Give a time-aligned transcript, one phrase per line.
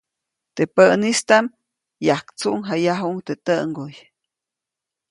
[0.55, 1.45] Teʼ päʼnistaʼm,
[2.07, 3.93] yajktsuʼŋjayajuʼuŋ teʼ täʼŋguy.